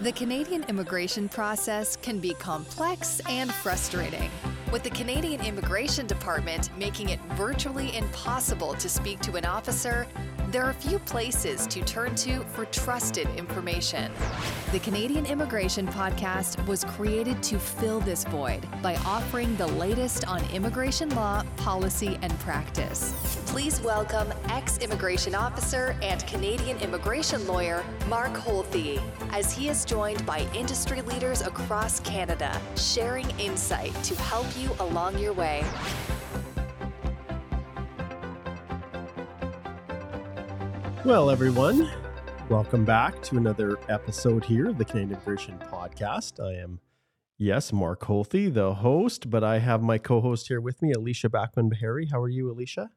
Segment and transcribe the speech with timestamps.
[0.00, 4.30] The Canadian immigration process can be complex and frustrating.
[4.72, 10.06] With the Canadian Immigration Department making it virtually impossible to speak to an officer,
[10.50, 14.10] there are few places to turn to for trusted information.
[14.72, 20.44] The Canadian Immigration Podcast was created to fill this void by offering the latest on
[20.52, 23.14] immigration law, policy, and practice.
[23.46, 30.26] Please welcome ex immigration officer and Canadian immigration lawyer Mark Holthe, as he is joined
[30.26, 35.64] by industry leaders across Canada, sharing insight to help you along your way.
[41.02, 41.90] Well, everyone,
[42.50, 46.44] welcome back to another episode here of the Canadian Immigration Podcast.
[46.44, 46.78] I am,
[47.38, 51.30] yes, Mark Holthe, the host, but I have my co host here with me, Alicia
[51.30, 52.08] Backman Bahari.
[52.12, 52.90] How are you, Alicia?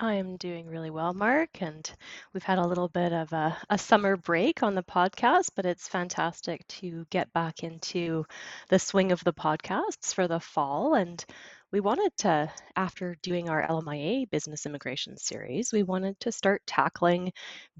[0.00, 1.88] I am doing really well, Mark, and
[2.32, 5.88] we've had a little bit of a, a, summer break on the podcast, but it's
[5.88, 8.24] fantastic to get back into
[8.68, 10.94] the swing of the podcasts for the fall.
[10.94, 11.24] And
[11.72, 17.32] we wanted to, after doing our LMIA business immigration series, we wanted to start tackling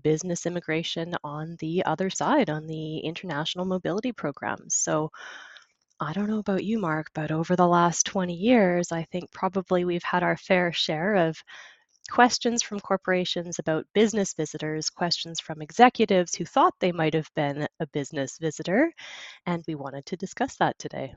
[0.03, 4.75] business immigration on the other side, on the international mobility programs.
[4.77, 5.11] So
[6.01, 9.85] I don't know about you, Mark, but over the last 20 years, I think probably
[9.85, 11.43] we've had our fair share of
[12.11, 17.69] questions from corporations about business visitors, questions from executives who thought they might have been
[17.81, 18.93] a business visitor,
[19.47, 21.15] and we wanted to discuss that today.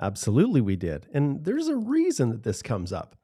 [0.00, 1.08] Absolutely, we did.
[1.12, 3.16] And there's a reason that this comes up.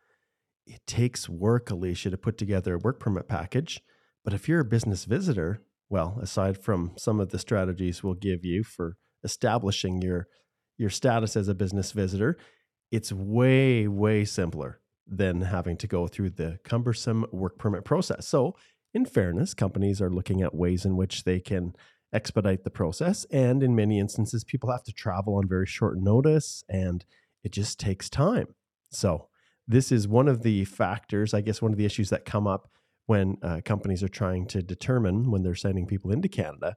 [0.67, 3.81] It takes work, Alicia, to put together a work permit package.
[4.25, 8.45] But if you're a business visitor, well, aside from some of the strategies we'll give
[8.45, 10.27] you for establishing your
[10.77, 12.37] your status as a business visitor,
[12.91, 18.27] it's way way simpler than having to go through the cumbersome work permit process.
[18.27, 18.57] So,
[18.95, 21.75] in fairness, companies are looking at ways in which they can
[22.15, 23.27] expedite the process.
[23.31, 27.05] And in many instances, people have to travel on very short notice and
[27.43, 28.55] it just takes time.
[28.91, 29.29] So,
[29.67, 32.71] this is one of the factors, I guess, one of the issues that come up
[33.07, 36.77] when uh, companies are trying to determine when they're sending people into Canada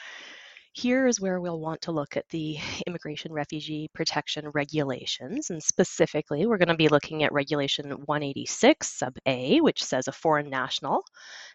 [0.74, 5.50] here is where we'll want to look at the immigration refugee protection regulations.
[5.50, 10.12] And specifically, we're going to be looking at Regulation 186, sub A, which says a
[10.12, 11.04] foreign national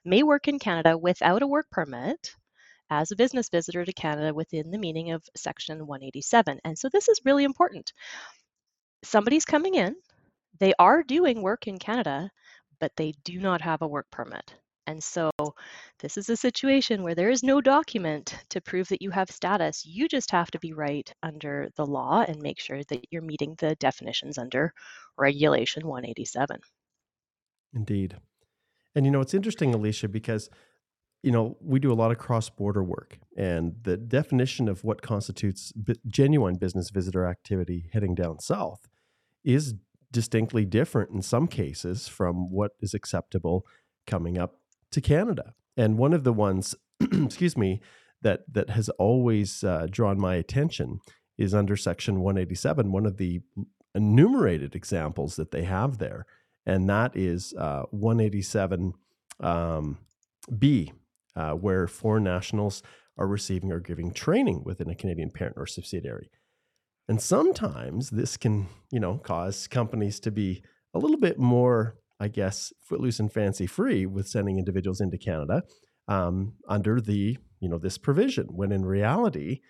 [0.06, 2.36] may work in Canada without a work permit
[2.90, 6.60] as a business visitor to Canada within the meaning of Section 187.
[6.64, 7.94] And so this is really important.
[9.04, 9.96] Somebody's coming in,
[10.60, 12.32] they are doing work in Canada,
[12.80, 14.54] but they do not have a work permit.
[14.88, 15.30] And so
[16.00, 19.86] this is a situation where there is no document to prove that you have status.
[19.86, 23.54] You just have to be right under the law and make sure that you're meeting
[23.60, 24.74] the definitions under
[25.16, 26.60] Regulation 187.
[27.74, 28.18] Indeed.
[28.96, 30.50] And you know, it's interesting, Alicia, because
[31.24, 35.02] you know, we do a lot of cross border work, and the definition of what
[35.02, 38.88] constitutes b- genuine business visitor activity heading down south
[39.44, 39.76] is
[40.12, 43.66] distinctly different in some cases from what is acceptable
[44.08, 44.60] coming up
[44.92, 45.54] to Canada.
[45.78, 47.82] And one of the ones, excuse me,
[48.22, 51.00] that that has always uh, drawn my attention
[51.38, 53.42] is under Section 187, one of the
[53.96, 56.26] enumerated examples that they have there.
[56.66, 58.94] And that is uh, 187
[59.40, 59.98] um,
[60.58, 60.92] B,
[61.40, 62.84] uh, where foreign nationals
[63.18, 66.30] are receiving or giving training within a Canadian parent or subsidiary.
[67.08, 70.62] And sometimes this can, you know, cause companies to be
[70.94, 75.64] a little bit more, I guess, footloose and fancy free with sending individuals into Canada
[76.08, 78.48] um, under the, you know, this provision.
[78.52, 79.62] When in reality,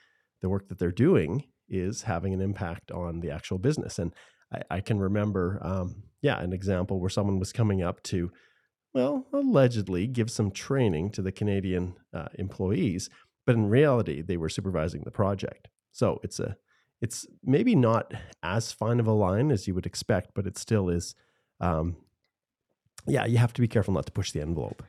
[0.42, 4.00] the work that they're doing is having an impact on the actual business.
[4.00, 4.12] And
[4.52, 8.32] I, I can remember, um, yeah, an example where someone was coming up to,
[8.94, 13.10] well, allegedly give some training to the Canadian uh, employees,
[13.46, 15.68] but in reality, they were supervising the project.
[15.92, 16.56] So it's a,
[17.02, 18.14] it's maybe not
[18.44, 21.16] as fine of a line as you would expect, but it still is.
[21.60, 21.98] Um,
[23.08, 24.84] yeah, you have to be careful not to push the envelope.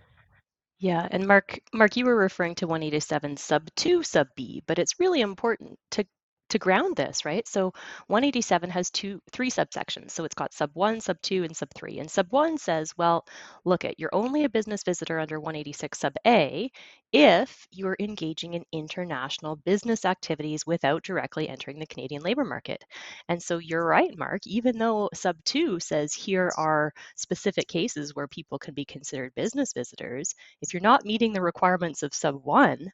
[0.79, 4.99] Yeah, and Mark, Mark, you were referring to 187 sub 2 sub B, but it's
[4.99, 6.07] really important to
[6.51, 7.47] to ground this, right?
[7.49, 7.73] So
[8.09, 10.13] 187 has two, three subsections.
[10.13, 11.99] So it's got sub one, sub two, and sub three.
[11.99, 13.27] And sub one says, well,
[13.65, 16.71] look at you're only a business visitor under 186 sub A
[17.13, 22.85] if you're engaging in international business activities without directly entering the Canadian labor market.
[23.29, 28.29] And so you're right, Mark, even though sub two says here are specific cases where
[28.29, 32.93] people can be considered business visitors, if you're not meeting the requirements of sub one,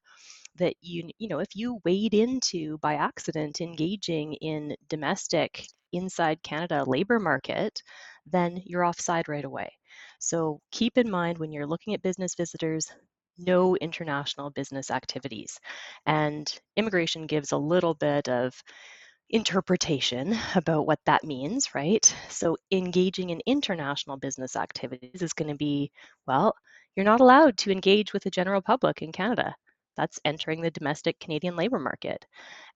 [0.58, 6.84] that you you know if you wade into by accident engaging in domestic inside Canada
[6.86, 7.82] labor market,
[8.26, 9.70] then you're offside right away.
[10.18, 12.90] So keep in mind when you're looking at business visitors,
[13.38, 15.58] no international business activities.
[16.06, 18.54] And immigration gives a little bit of
[19.30, 22.14] interpretation about what that means, right?
[22.28, 25.90] So engaging in international business activities is going to be,
[26.26, 26.54] well,
[26.94, 29.54] you're not allowed to engage with the general public in Canada
[29.96, 32.24] that's entering the domestic Canadian labor market.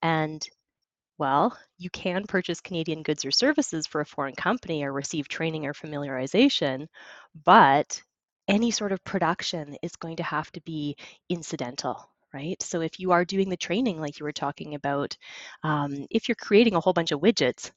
[0.02, 0.46] And
[1.18, 5.66] well, you can purchase Canadian goods or services for a foreign company or receive training
[5.66, 6.86] or familiarization,
[7.44, 8.00] but
[8.48, 10.96] any sort of production is going to have to be
[11.28, 12.60] incidental, right?
[12.62, 15.16] So if you are doing the training, like you were talking about,
[15.62, 17.70] um, if you're creating a whole bunch of widgets,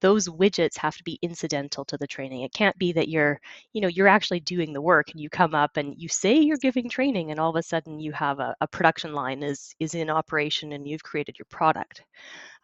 [0.00, 2.42] those widgets have to be incidental to the training.
[2.42, 3.40] It can't be that you're,
[3.72, 6.56] you know, you're actually doing the work and you come up and you say you're
[6.56, 9.94] giving training and all of a sudden you have a, a production line is is
[9.94, 12.02] in operation and you've created your product.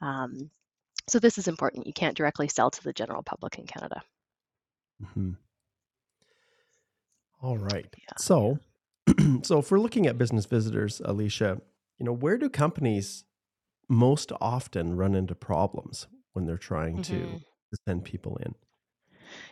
[0.00, 0.50] Um,
[1.08, 1.86] so this is important.
[1.86, 4.02] You can't directly sell to the general public in Canada.
[5.02, 5.32] Mm-hmm.
[7.42, 7.86] All right.
[7.96, 8.16] Yeah.
[8.18, 8.58] So,
[9.42, 11.60] so if we're looking at business visitors, Alicia,
[11.98, 13.24] you know, where do companies
[13.88, 16.06] most often run into problems?
[16.36, 17.36] When they're trying to, hmm
[17.72, 18.54] to send people in.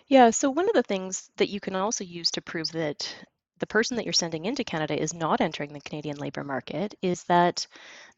[0.07, 3.15] Yeah, so one of the things that you can also use to prove that
[3.59, 7.25] the person that you're sending into Canada is not entering the Canadian labor market is
[7.25, 7.67] that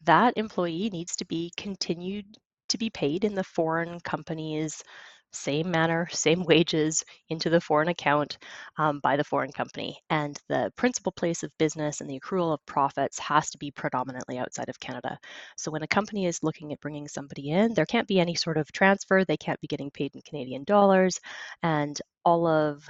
[0.03, 2.25] that employee needs to be continued
[2.69, 4.83] to be paid in the foreign company's
[5.31, 8.37] same manner, same wages into the foreign account
[8.77, 9.99] um, by the foreign company.
[10.09, 14.37] And the principal place of business and the accrual of profits has to be predominantly
[14.37, 15.17] outside of Canada.
[15.57, 18.57] So when a company is looking at bringing somebody in, there can't be any sort
[18.57, 21.19] of transfer, they can't be getting paid in Canadian dollars,
[21.63, 22.87] and all of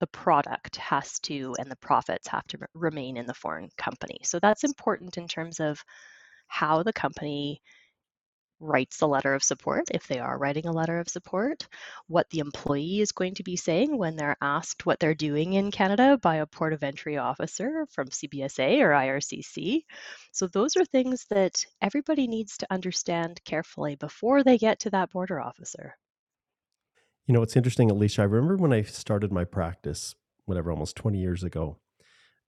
[0.00, 4.18] the product has to and the profits have to remain in the foreign company.
[4.22, 5.82] So that's important in terms of
[6.46, 7.60] how the company
[8.60, 11.66] writes a letter of support, if they are writing a letter of support,
[12.06, 15.70] what the employee is going to be saying when they're asked what they're doing in
[15.70, 19.84] Canada by a port of entry officer from CBSA or IRCC.
[20.32, 25.10] So, those are things that everybody needs to understand carefully before they get to that
[25.10, 25.96] border officer.
[27.26, 28.22] You know, it's interesting, Alicia.
[28.22, 30.14] I remember when I started my practice,
[30.46, 31.76] whatever, almost 20 years ago,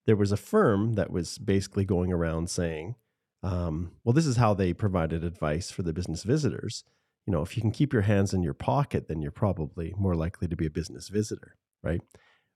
[0.06, 2.94] there was a firm that was basically going around saying,
[3.42, 6.84] um, well, this is how they provided advice for the business visitors.
[7.26, 10.14] You know, if you can keep your hands in your pocket, then you're probably more
[10.14, 12.02] likely to be a business visitor, right?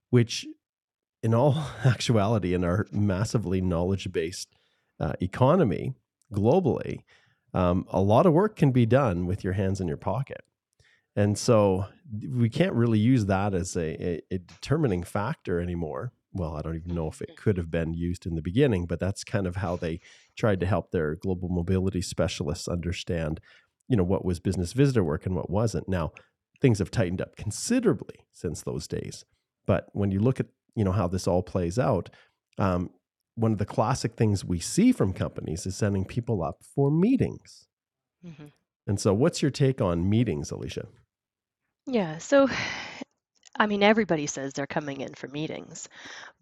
[0.09, 0.45] Which,
[1.23, 4.49] in all actuality, in our massively knowledge based
[4.99, 5.93] uh, economy
[6.33, 7.01] globally,
[7.53, 10.43] um, a lot of work can be done with your hands in your pocket.
[11.15, 11.85] And so
[12.29, 16.75] we can't really use that as a, a, a determining factor anymore well, I don't
[16.75, 19.55] even know if it could have been used in the beginning, but that's kind of
[19.55, 20.01] how they
[20.37, 23.39] tried to help their global mobility specialists understand,
[23.87, 25.87] you know, what was business visitor work and what wasn't.
[25.87, 26.11] Now,
[26.61, 29.23] things have tightened up considerably since those days.
[29.65, 32.09] But when you look at, you know, how this all plays out,
[32.57, 32.89] um,
[33.35, 37.67] one of the classic things we see from companies is sending people up for meetings.
[38.25, 38.47] Mm-hmm.
[38.87, 40.87] And so, what's your take on meetings, Alicia?
[41.87, 42.17] Yeah.
[42.17, 42.49] So,
[43.57, 45.87] I mean, everybody says they're coming in for meetings,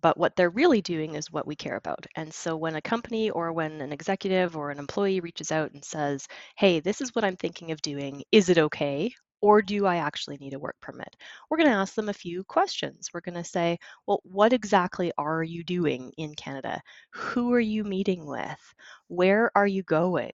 [0.01, 2.05] but what they're really doing is what we care about.
[2.15, 5.83] And so when a company or when an executive or an employee reaches out and
[5.85, 9.13] says, hey, this is what I'm thinking of doing, is it okay?
[9.41, 11.15] Or do I actually need a work permit?
[11.49, 13.09] We're going to ask them a few questions.
[13.13, 13.77] We're going to say,
[14.07, 16.81] well, what exactly are you doing in Canada?
[17.11, 18.73] Who are you meeting with?
[19.07, 20.31] Where are you going?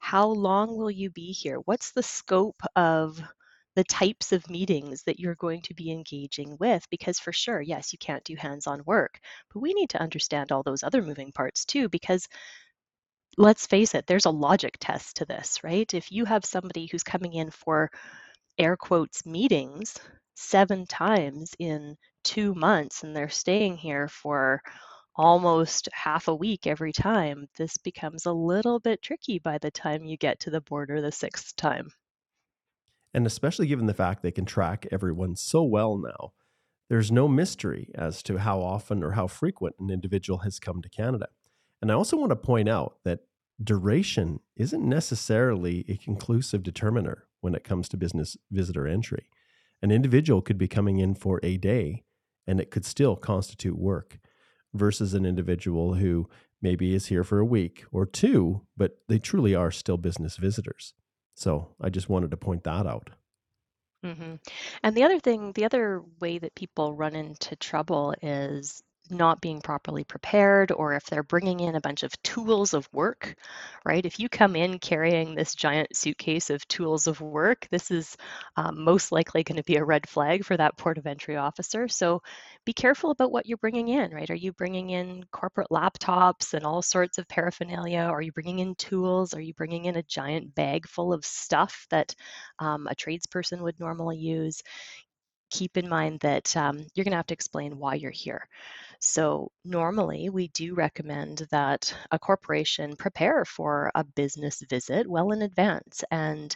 [0.00, 1.58] How long will you be here?
[1.58, 3.22] What's the scope of
[3.76, 7.92] the types of meetings that you're going to be engaging with because for sure yes
[7.92, 9.18] you can't do hands-on work
[9.52, 12.28] but we need to understand all those other moving parts too because
[13.38, 17.02] let's face it there's a logic test to this right if you have somebody who's
[17.04, 17.90] coming in for
[18.58, 19.96] air quotes meetings
[20.34, 24.60] seven times in two months and they're staying here for
[25.16, 30.04] almost half a week every time, this becomes a little bit tricky by the time
[30.04, 31.88] you get to the border the sixth time.
[33.12, 36.32] And especially given the fact they can track everyone so well now,
[36.88, 40.88] there's no mystery as to how often or how frequent an individual has come to
[40.88, 41.28] Canada.
[41.80, 43.20] And I also want to point out that
[43.62, 49.28] duration isn't necessarily a conclusive determiner when it comes to business visitor entry.
[49.82, 52.04] An individual could be coming in for a day
[52.46, 54.18] and it could still constitute work
[54.74, 56.28] versus an individual who
[56.62, 60.94] maybe is here for a week or two, but they truly are still business visitors.
[61.40, 63.10] So I just wanted to point that out.
[64.04, 64.36] hmm
[64.82, 69.60] And the other thing, the other way that people run into trouble is not being
[69.60, 73.34] properly prepared or if they're bringing in a bunch of tools of work,
[73.84, 74.04] right?
[74.04, 78.16] If you come in carrying this giant suitcase of tools of work, this is
[78.56, 81.88] um, most likely going to be a red flag for that port of entry officer.
[81.88, 82.22] So
[82.64, 84.30] be careful about what you're bringing in, right?
[84.30, 88.00] Are you bringing in corporate laptops and all sorts of paraphernalia?
[88.00, 89.34] Are you bringing in tools?
[89.34, 92.14] Are you bringing in a giant bag full of stuff that
[92.58, 94.62] um, a tradesperson would normally use?
[95.50, 98.48] keep in mind that um, you're going to have to explain why you're here.
[99.02, 105.42] So, normally, we do recommend that a corporation prepare for a business visit well in
[105.42, 106.04] advance.
[106.10, 106.54] And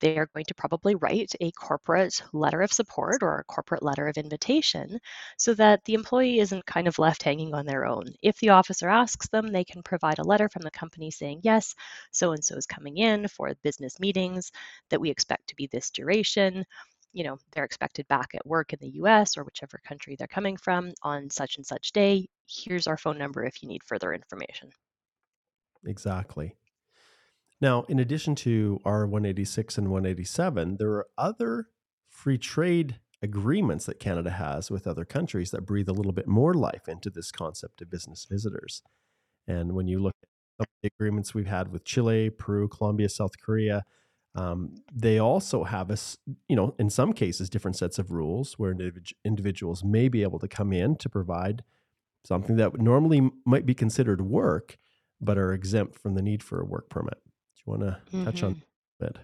[0.00, 4.16] they're going to probably write a corporate letter of support or a corporate letter of
[4.18, 4.98] invitation
[5.38, 8.06] so that the employee isn't kind of left hanging on their own.
[8.22, 11.74] If the officer asks them, they can provide a letter from the company saying, yes,
[12.10, 14.50] so and so is coming in for business meetings
[14.90, 16.64] that we expect to be this duration
[17.14, 20.56] you know, they're expected back at work in the US or whichever country they're coming
[20.56, 22.26] from on such and such day.
[22.46, 24.70] Here's our phone number if you need further information.
[25.86, 26.56] Exactly.
[27.60, 31.68] Now, in addition to R186 and 187, there are other
[32.08, 36.52] free trade agreements that Canada has with other countries that breathe a little bit more
[36.52, 38.82] life into this concept of business visitors.
[39.46, 40.14] And when you look
[40.60, 43.84] at the agreements we've had with Chile, Peru, Colombia, South Korea,
[44.34, 48.76] um, they also have us, you know, in some cases, different sets of rules where
[49.24, 51.62] individuals may be able to come in to provide
[52.24, 54.76] something that normally might be considered work,
[55.20, 57.18] but are exempt from the need for a work permit.
[57.24, 58.24] Do you want to mm-hmm.
[58.24, 59.04] touch on mm-hmm.
[59.04, 59.18] that?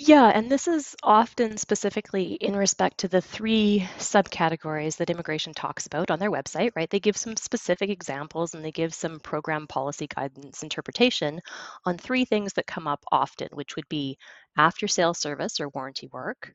[0.00, 5.86] Yeah, and this is often specifically in respect to the three subcategories that immigration talks
[5.86, 6.88] about on their website, right?
[6.88, 11.40] They give some specific examples and they give some program policy guidance interpretation
[11.84, 14.16] on three things that come up often, which would be
[14.56, 16.54] after sales service or warranty work,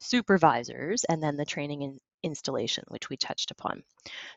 [0.00, 3.82] supervisors, and then the training and installation, which we touched upon.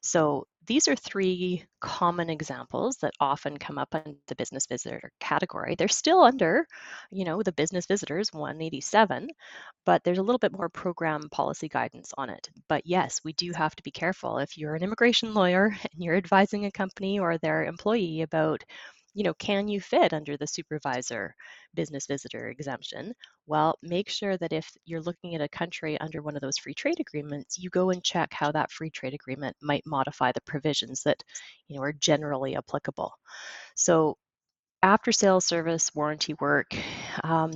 [0.01, 5.75] So these are three common examples that often come up in the business visitor category.
[5.75, 6.65] They're still under,
[7.11, 9.27] you know, the business visitors 187,
[9.85, 12.49] but there's a little bit more program policy guidance on it.
[12.69, 14.37] But yes, we do have to be careful.
[14.37, 18.63] If you're an immigration lawyer and you're advising a company or their employee about
[19.13, 21.35] you know, can you fit under the supervisor
[21.73, 23.13] business visitor exemption?
[23.45, 26.73] Well, make sure that if you're looking at a country under one of those free
[26.73, 31.03] trade agreements, you go and check how that free trade agreement might modify the provisions
[31.03, 31.23] that,
[31.67, 33.13] you know, are generally applicable.
[33.75, 34.17] So
[34.83, 36.75] after sales service warranty work,
[37.23, 37.51] um,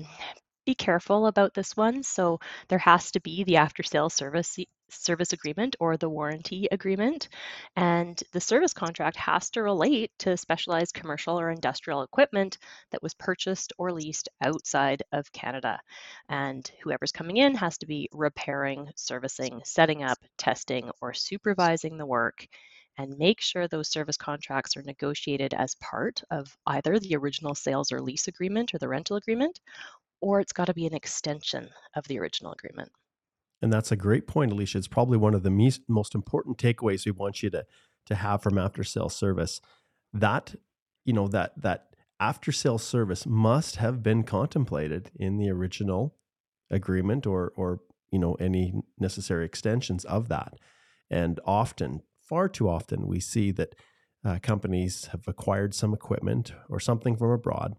[0.66, 2.04] be careful about this one.
[2.04, 4.58] So there has to be the after sales service
[4.90, 7.30] service agreement or the warranty agreement.
[7.76, 12.58] And the service contract has to relate to specialized commercial or industrial equipment
[12.92, 15.80] that was purchased or leased outside of Canada.
[16.30, 22.06] And whoever's coming in has to be repairing, servicing, setting up, testing, or supervising the
[22.06, 22.48] work.
[23.00, 27.92] And make sure those service contracts are negotiated as part of either the original sales
[27.92, 29.60] or lease agreement or the rental agreement,
[30.20, 32.92] or it's got to be an extension of the original agreement.
[33.62, 34.78] And that's a great point, Alicia.
[34.78, 37.66] It's probably one of the most important takeaways we want you to
[38.06, 39.62] to have from after sales service.
[40.14, 40.56] That
[41.06, 46.16] you know that that after sales service must have been contemplated in the original
[46.70, 47.80] agreement or or
[48.12, 50.54] you know any necessary extensions of that.
[51.10, 53.76] And often, far too often, we see that
[54.26, 57.76] uh, companies have acquired some equipment or something from abroad,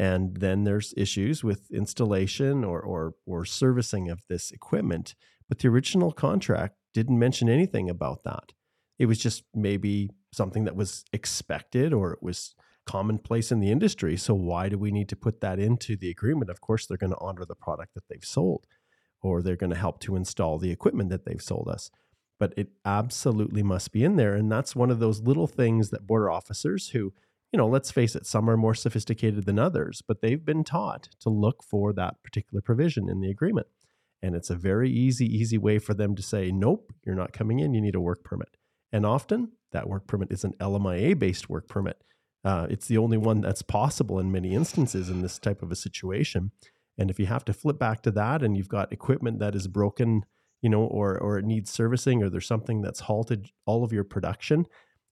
[0.00, 5.14] and then there's issues with installation or or, or servicing of this equipment.
[5.46, 8.52] But the original contract didn't mention anything about that.
[8.98, 12.54] It was just maybe something that was expected or it was
[12.86, 14.16] commonplace in the industry.
[14.16, 16.50] So why do we need to put that into the agreement?
[16.50, 18.66] Of course, they're going to honor the product that they've sold,
[19.20, 21.90] or they're going to help to install the equipment that they've sold us.
[22.38, 24.34] But it absolutely must be in there.
[24.34, 27.12] And that's one of those little things that border officers who,
[27.52, 31.08] you know, let's face it, some are more sophisticated than others, but they've been taught
[31.20, 33.66] to look for that particular provision in the agreement.
[34.22, 37.58] And it's a very easy, easy way for them to say, nope, you're not coming
[37.58, 38.56] in, you need a work permit.
[38.92, 42.02] And often that work permit is an LMIA based work permit.
[42.44, 45.76] Uh, it's the only one that's possible in many instances in this type of a
[45.76, 46.52] situation.
[46.98, 49.66] And if you have to flip back to that and you've got equipment that is
[49.66, 50.24] broken,
[50.62, 54.04] you know, or or it needs servicing, or there's something that's halted all of your
[54.04, 54.66] production,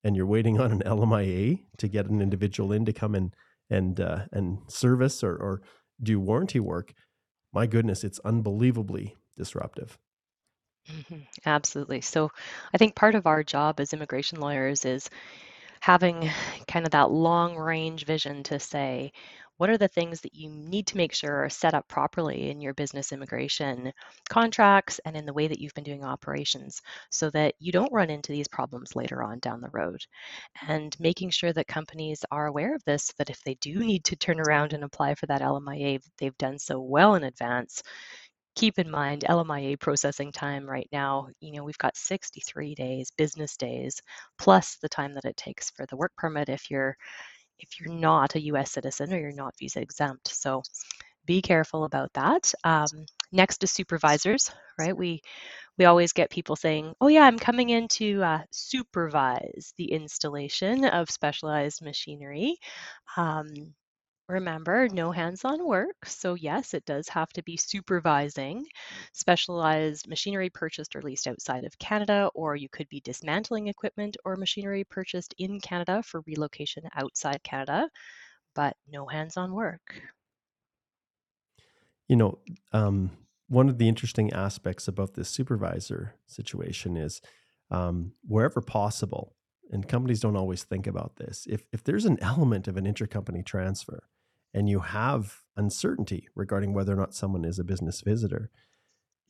[0.09, 3.31] and you're waiting on an LMIA to get an individual in to come in
[3.69, 5.61] and uh, and service or, or
[6.03, 6.95] do warranty work,
[7.53, 9.99] my goodness, it's unbelievably disruptive.
[10.91, 11.21] Mm-hmm.
[11.45, 12.00] Absolutely.
[12.00, 12.31] So
[12.73, 15.11] I think part of our job as immigration lawyers is
[15.81, 16.31] having
[16.67, 19.12] kind of that long range vision to say,
[19.59, 22.61] what are the things that you need to make sure are set up properly in
[22.61, 23.93] your business immigration
[24.31, 28.11] contracts and in the way that you've been doing operations so that you don't run
[28.11, 30.00] into these problems later on down the road?
[30.67, 34.17] And making sure that companies are aware of this that if they do need to
[34.17, 37.83] turn around and apply for that LMIA they've done so well in advance
[38.57, 43.57] keep in mind LMIA processing time right now, you know, we've got 63 days, business
[43.57, 44.00] days,
[44.38, 46.97] plus the time that it takes for the work permit if you're
[47.61, 50.29] if you're not a US citizen or you're not visa exempt.
[50.29, 50.62] So
[51.27, 52.53] be careful about that.
[52.65, 52.88] Um,
[53.33, 54.97] next is supervisors, right?
[54.97, 55.23] We
[55.79, 60.85] we always get people saying, "Oh yeah, I'm coming in to uh, supervise the installation
[60.87, 62.59] of specialized machinery."
[63.17, 63.75] Um,
[64.29, 66.07] Remember, no hands-on work.
[66.07, 68.67] So yes, it does have to be supervising
[69.13, 74.37] specialized machinery purchased or leased outside of Canada, or you could be dismantling equipment or
[74.37, 77.91] machinery purchased in Canada for relocation outside Canada,
[78.55, 80.03] but no hands-on work.
[82.09, 82.38] You know,
[82.73, 83.11] um,
[83.49, 87.21] one of the interesting aspects about this supervisor situation is
[87.71, 89.37] um, wherever possible,
[89.71, 91.47] and companies don't always think about this.
[91.49, 94.05] If if there's an element of an intercompany transfer,
[94.59, 98.51] and you have uncertainty regarding whether or not someone is a business visitor,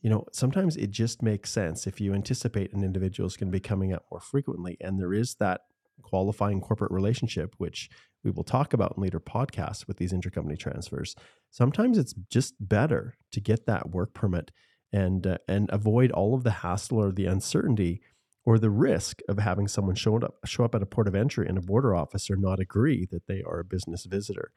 [0.01, 3.55] you know, sometimes it just makes sense if you anticipate an individual is going to
[3.55, 5.61] be coming up more frequently and there is that
[6.01, 7.91] qualifying corporate relationship, which
[8.23, 11.15] we will talk about in later podcasts with these intercompany transfers.
[11.51, 14.49] Sometimes it's just better to get that work permit
[14.91, 18.01] and uh, and avoid all of the hassle or the uncertainty
[18.45, 21.47] or the risk of having someone show up show up at a port of entry
[21.47, 24.51] and a border officer not agree that they are a business visitor.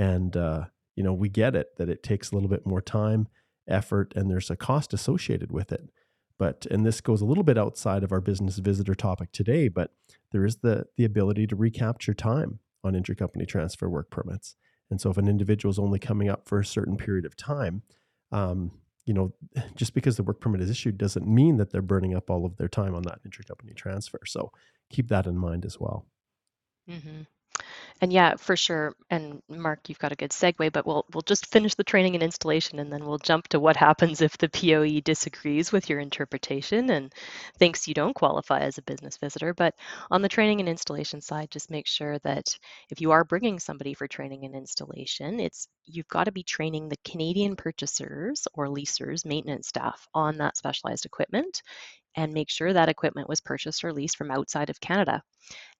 [0.00, 0.64] And, uh,
[0.96, 3.28] you know, we get it that it takes a little bit more time,
[3.68, 5.90] effort, and there's a cost associated with it.
[6.38, 9.92] But, and this goes a little bit outside of our business visitor topic today, but
[10.32, 14.56] there is the, the ability to recapture time on intercompany transfer work permits.
[14.90, 17.82] And so if an individual is only coming up for a certain period of time,
[18.32, 18.70] um,
[19.04, 19.34] you know,
[19.76, 22.56] just because the work permit is issued doesn't mean that they're burning up all of
[22.56, 24.20] their time on that intercompany transfer.
[24.24, 24.50] So
[24.88, 26.06] keep that in mind as well.
[26.88, 27.24] Mm-hmm.
[28.00, 28.94] And yeah, for sure.
[29.10, 32.22] And Mark, you've got a good segue, but we'll we'll just finish the training and
[32.22, 36.90] installation, and then we'll jump to what happens if the POE disagrees with your interpretation
[36.90, 37.12] and
[37.58, 39.54] thinks you don't qualify as a business visitor.
[39.54, 39.74] But
[40.10, 42.56] on the training and installation side, just make sure that
[42.90, 46.88] if you are bringing somebody for training and installation, it's you've got to be training
[46.88, 51.62] the Canadian purchasers or leasers, maintenance staff on that specialized equipment
[52.16, 55.22] and make sure that equipment was purchased or leased from outside of Canada.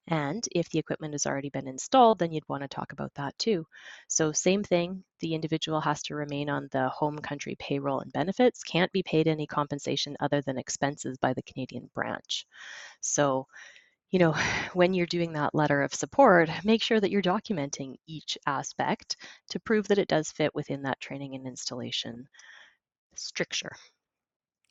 [0.09, 3.39] And if the equipment has already been installed, then you'd want to talk about that
[3.39, 3.67] too.
[4.09, 8.65] So, same thing, the individual has to remain on the home country payroll and benefits,
[8.65, 12.47] can't be paid any compensation other than expenses by the Canadian branch.
[13.01, 13.47] So,
[14.11, 14.33] you know,
[14.75, 19.17] when you're doing that letter of support, make sure that you're documenting each aspect
[19.51, 22.27] to prove that it does fit within that training and installation
[23.15, 23.73] stricture.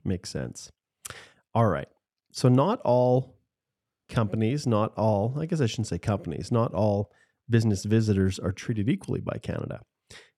[0.04, 0.72] Makes sense.
[1.54, 1.88] All right.
[2.32, 3.39] So, not all
[4.10, 7.12] companies, not all, I guess I shouldn't say companies, not all
[7.50, 9.82] business visitors are treated equally by Canada.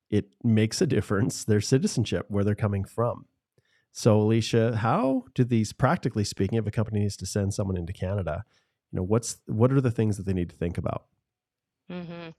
[0.09, 3.25] It makes a difference, their citizenship, where they're coming from.
[3.93, 7.93] So, Alicia, how do these, practically speaking, if a company needs to send someone into
[7.93, 8.43] Canada,
[8.91, 11.05] you know, what's what are the things that they need to think about?
[11.89, 12.29] Mm-hmm.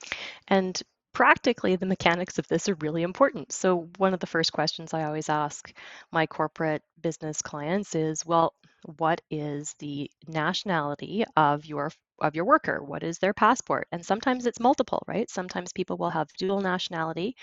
[0.49, 3.53] And practically, the mechanics of this are really important.
[3.53, 5.73] So, one of the first questions I always ask
[6.11, 8.55] my corporate business clients is, well,
[8.99, 11.91] what is the nationality of your
[12.21, 12.83] of your worker?
[12.83, 13.89] What is their passport?
[13.93, 15.29] And sometimes it's multiple right?
[15.31, 17.37] Sometimes people will have dual nationality.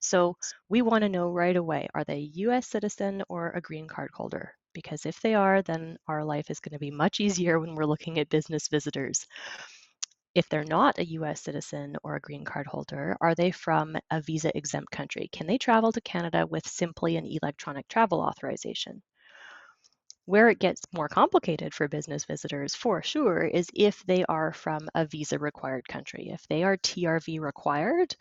[0.00, 0.36] So
[0.68, 4.54] we want to know right away are they US citizen or a green card holder?
[4.74, 7.86] Because if they are then our life is going to be much easier when we're
[7.86, 9.26] looking at business visitors.
[10.32, 14.20] If they're not a US citizen or a green card holder, are they from a
[14.20, 15.26] visa exempt country?
[15.32, 19.02] Can they travel to Canada with simply an electronic travel authorization?
[20.26, 24.88] Where it gets more complicated for business visitors, for sure, is if they are from
[24.94, 26.30] a visa required country.
[26.30, 28.16] If they are TRV required,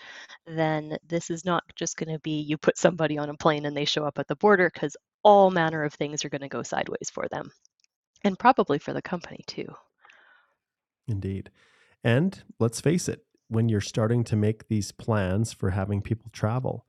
[0.46, 3.76] then this is not just going to be you put somebody on a plane and
[3.76, 6.62] they show up at the border because all manner of things are going to go
[6.62, 7.50] sideways for them
[8.24, 9.68] and probably for the company too.
[11.08, 11.52] Indeed.
[12.04, 16.86] And let's face it, when you're starting to make these plans for having people travel,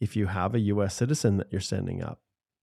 [0.00, 2.20] if you have a US citizen that you're sending up,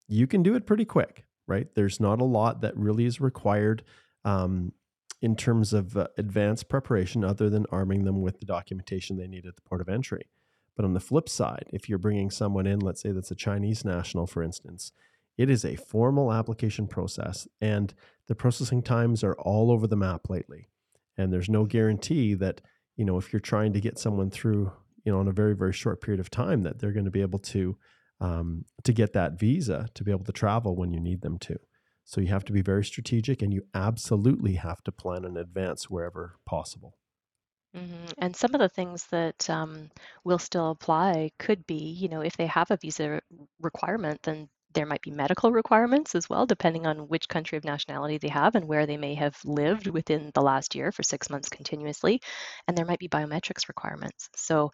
[0.08, 1.68] you can do it pretty quick right?
[1.76, 3.84] There's not a lot that really is required
[4.26, 4.74] um,
[5.22, 9.46] in terms of uh, advanced preparation other than arming them with the documentation they need
[9.46, 10.30] at the port of entry.
[10.76, 13.86] But on the flip side, if you're bringing someone in, let's say that's a Chinese
[13.86, 14.92] national, for instance,
[15.38, 17.94] it is a formal application process, and
[18.28, 20.70] the processing times are all over the map lately.
[21.18, 22.62] And there's no guarantee that,
[22.96, 24.72] you know, if you're trying to get someone through,
[25.04, 27.22] you know, in a very, very short period of time, that they're going to be
[27.22, 27.78] able to
[28.24, 31.58] um, to get that visa to be able to travel when you need them to.
[32.06, 35.90] So you have to be very strategic and you absolutely have to plan in advance
[35.90, 36.96] wherever possible.
[37.76, 38.06] Mm-hmm.
[38.20, 39.90] And some of the things that um,
[40.24, 43.20] will still apply could be, you know, if they have a visa
[43.60, 48.18] requirement, then there might be medical requirements as well, depending on which country of nationality
[48.18, 51.50] they have and where they may have lived within the last year for six months
[51.50, 52.22] continuously.
[52.68, 54.30] And there might be biometrics requirements.
[54.36, 54.72] So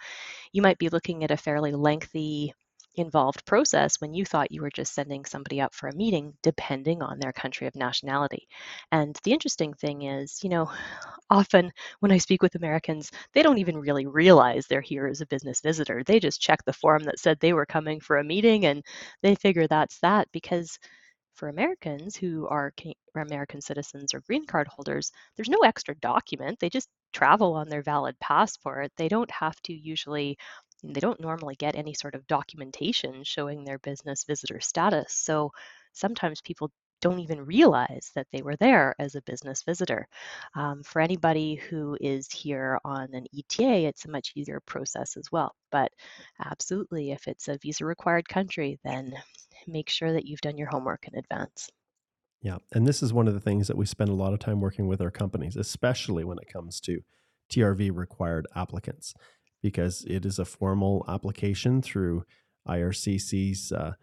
[0.52, 2.54] you might be looking at a fairly lengthy
[2.96, 7.02] involved process when you thought you were just sending somebody up for a meeting, depending
[7.02, 8.48] on their country of nationality.
[8.92, 10.72] And the interesting thing is, you know,
[11.30, 15.28] often when I speak with Americans, they don't even really realize they're here as a
[15.28, 16.04] business visitor.
[16.04, 18.84] They just check the form that said they were coming for a meeting and
[19.22, 20.78] they figure that's that because
[21.36, 22.74] for Americans who are
[23.16, 26.60] American citizens or green card holders, there's no extra document.
[26.60, 28.92] They just travel on their valid passport.
[28.98, 30.38] They don't have to usually
[30.84, 35.14] they don't normally get any sort of documentation showing their business visitor status.
[35.14, 35.52] So
[35.94, 40.08] sometimes people don't even realize that they were there as a business visitor.
[40.56, 45.32] Um, for anybody who is here on an ETA, it's a much easier process as
[45.32, 45.56] well.
[45.72, 45.92] But
[46.44, 49.14] absolutely, if it's a visa required country, then
[49.68, 51.70] make sure that you've done your homework in advance.
[52.42, 52.58] Yeah.
[52.74, 54.88] And this is one of the things that we spend a lot of time working
[54.88, 57.02] with our companies, especially when it comes to
[57.52, 59.14] TRV required applicants
[59.62, 62.26] because it is a formal application through
[62.68, 63.94] IRCC's uh,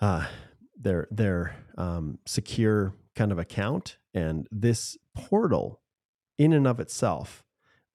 [0.00, 0.26] uh,
[0.78, 5.80] their their um, secure kind of account, and this portal,
[6.38, 7.42] in and of itself,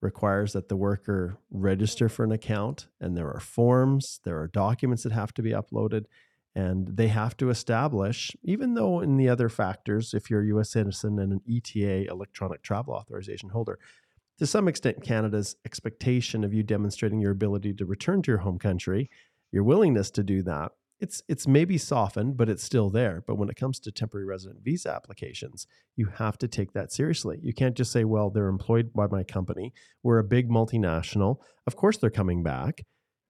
[0.00, 5.04] requires that the worker register for an account, and there are forms, there are documents
[5.04, 6.06] that have to be uploaded,
[6.54, 10.70] and they have to establish, even though in the other factors, if you're a U.S.
[10.70, 13.78] citizen and an ETA electronic travel authorization holder,
[14.42, 18.58] to some extent, Canada's expectation of you demonstrating your ability to return to your home
[18.58, 19.08] country,
[19.52, 23.22] your willingness to do that, it's it's maybe softened, but it's still there.
[23.24, 27.38] But when it comes to temporary resident visa applications, you have to take that seriously.
[27.40, 29.72] You can't just say, "Well, they're employed by my company.
[30.02, 31.36] We're a big multinational.
[31.68, 32.84] Of course, they're coming back."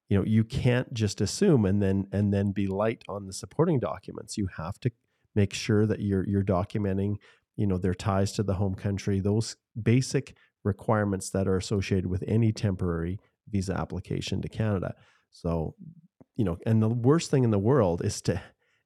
[0.09, 3.79] You know, you can't just assume and then and then be light on the supporting
[3.79, 4.39] documents.
[4.39, 4.91] You have to
[5.35, 7.17] make sure that you're you're documenting,
[7.57, 12.25] you know, their ties to the home country, those basic requirements that are associated with
[12.27, 14.95] any temporary visa application to Canada.
[15.31, 15.75] So,
[16.37, 18.41] you know, and the worst thing in the world is to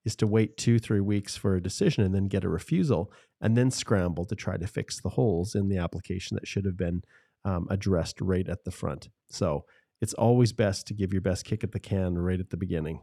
[0.04, 3.56] is to wait two, three weeks for a decision and then get a refusal and
[3.56, 7.02] then scramble to try to fix the holes in the application that should have been
[7.44, 9.08] um, addressed right at the front.
[9.28, 9.64] So
[10.00, 13.00] it's always best to give your best kick at the can right at the beginning.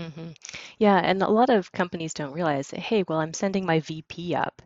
[0.00, 0.30] Mm-hmm.
[0.78, 4.62] Yeah, and a lot of companies don't realize, hey, well, I'm sending my VP up.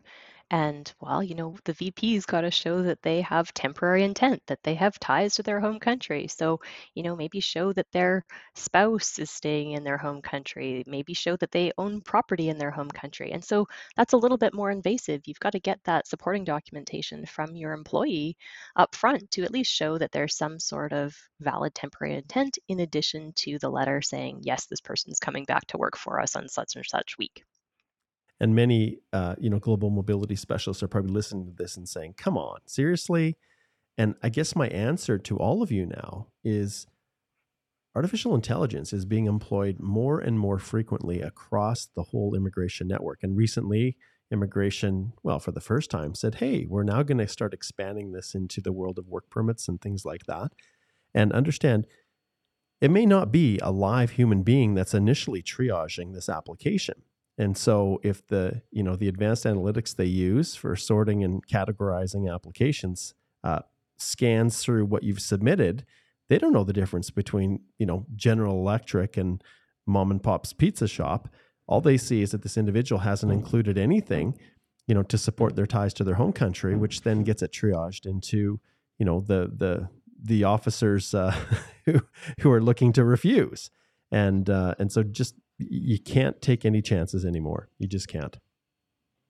[0.51, 4.61] And well, you know, the VP's got to show that they have temporary intent, that
[4.61, 6.27] they have ties to their home country.
[6.27, 6.59] So,
[6.93, 8.23] you know, maybe show that their
[8.55, 12.69] spouse is staying in their home country, maybe show that they own property in their
[12.69, 13.31] home country.
[13.31, 15.21] And so that's a little bit more invasive.
[15.25, 18.37] You've got to get that supporting documentation from your employee
[18.75, 22.81] up front to at least show that there's some sort of valid temporary intent in
[22.81, 26.47] addition to the letter saying, yes, this person's coming back to work for us on
[26.47, 27.43] such and such week
[28.41, 32.13] and many uh, you know global mobility specialists are probably listening to this and saying
[32.17, 33.37] come on seriously
[33.97, 36.87] And I guess my answer to all of you now is
[37.95, 43.19] artificial intelligence is being employed more and more frequently across the whole immigration network.
[43.23, 43.97] And recently,
[44.31, 48.33] immigration, well, for the first time, said, hey, we're now going to start expanding this
[48.33, 50.51] into the world of work permits and things like that.
[51.13, 51.87] And understand
[52.81, 57.03] it may not be a live human being that's initially triaging this application.
[57.41, 62.31] And so if the, you know, the advanced analytics they use for sorting and categorizing
[62.31, 63.61] applications uh,
[63.97, 65.83] scans through what you've submitted,
[66.29, 69.43] they don't know the difference between, you know, General Electric and
[69.87, 71.29] mom and pop's pizza shop.
[71.65, 74.37] All they see is that this individual hasn't included anything,
[74.85, 78.05] you know, to support their ties to their home country, which then gets it triaged
[78.05, 78.59] into,
[78.99, 79.89] you know, the the
[80.23, 81.35] the officers uh,
[81.87, 82.01] who
[82.41, 83.71] who are looking to refuse,
[84.11, 85.33] and uh, and so just
[85.69, 87.69] you can't take any chances anymore.
[87.77, 88.37] You just can't.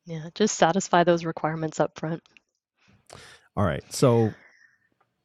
[0.05, 2.23] Yeah, just satisfy those requirements up front.
[3.55, 4.33] All right, so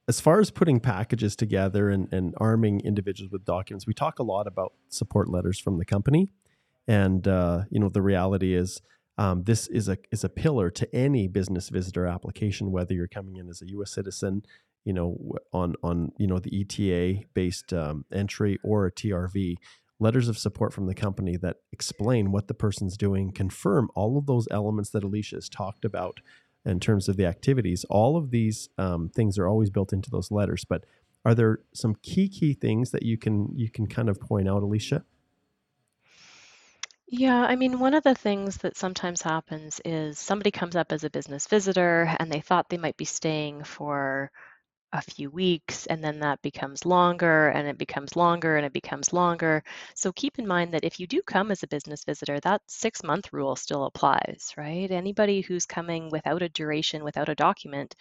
[0.08, 4.22] as far as putting packages together and, and arming individuals with documents, we talk a
[4.22, 6.32] lot about support letters from the company,
[6.86, 8.82] and uh, you know the reality is
[9.18, 13.36] um, this is a is a pillar to any business visitor application, whether you're coming
[13.36, 13.92] in as a U.S.
[13.92, 14.42] citizen,
[14.84, 15.16] you know,
[15.52, 19.56] on on you know the ETA based um, entry or a TRV.
[19.98, 24.26] Letters of support from the company that explain what the person's doing, confirm all of
[24.26, 26.20] those elements that Alicia has talked about
[26.66, 27.84] in terms of the activities.
[27.88, 30.64] All of these um, things are always built into those letters.
[30.64, 30.84] But
[31.24, 34.62] are there some key key things that you can you can kind of point out,
[34.62, 35.04] Alicia?
[37.08, 41.04] Yeah, I mean, one of the things that sometimes happens is somebody comes up as
[41.04, 44.32] a business visitor and they thought they might be staying for
[44.92, 49.12] a few weeks and then that becomes longer and it becomes longer and it becomes
[49.12, 49.62] longer.
[49.94, 53.02] So keep in mind that if you do come as a business visitor, that six
[53.02, 54.90] month rule still applies, right?
[54.90, 57.94] Anybody who's coming without a duration, without a document,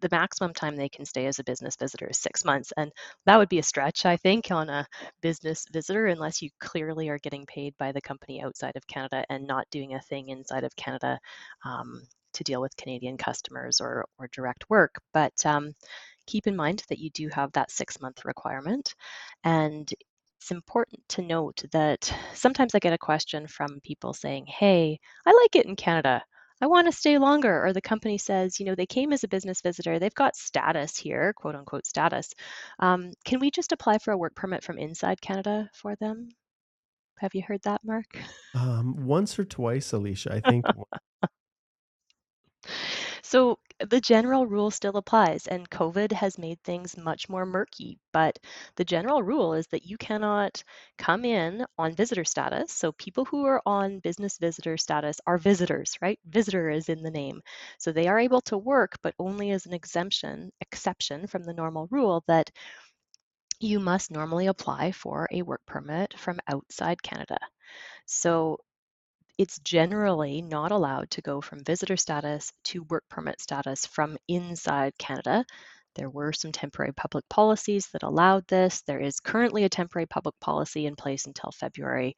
[0.00, 2.72] the maximum time they can stay as a business visitor is six months.
[2.76, 2.90] And
[3.24, 4.86] that would be a stretch, I think, on a
[5.22, 9.46] business visitor, unless you clearly are getting paid by the company outside of Canada and
[9.46, 11.18] not doing a thing inside of Canada
[11.64, 12.02] um,
[12.36, 14.96] to deal with Canadian customers or, or direct work.
[15.12, 15.72] But um,
[16.26, 18.94] keep in mind that you do have that six month requirement.
[19.44, 19.92] And
[20.40, 25.32] it's important to note that sometimes I get a question from people saying, Hey, I
[25.32, 26.22] like it in Canada.
[26.60, 27.66] I want to stay longer.
[27.66, 30.96] Or the company says, you know, they came as a business visitor, they've got status
[30.96, 32.32] here, quote unquote status.
[32.78, 36.30] Um, can we just apply for a work permit from inside Canada for them?
[37.18, 38.18] Have you heard that, Mark?
[38.54, 40.34] Um, once or twice, Alicia.
[40.34, 40.64] I think
[43.22, 47.98] So the general rule still applies, and COVID has made things much more murky.
[48.12, 48.38] But
[48.76, 50.62] the general rule is that you cannot
[50.96, 52.72] come in on visitor status.
[52.72, 56.18] So people who are on business visitor status are visitors, right?
[56.26, 57.42] Visitor is in the name.
[57.78, 61.88] So they are able to work, but only as an exemption, exception from the normal
[61.90, 62.50] rule that
[63.60, 67.38] you must normally apply for a work permit from outside Canada.
[68.06, 68.58] So
[69.38, 74.96] it's generally not allowed to go from visitor status to work permit status from inside
[74.98, 75.44] Canada.
[75.96, 78.82] There were some temporary public policies that allowed this.
[78.82, 82.16] There is currently a temporary public policy in place until February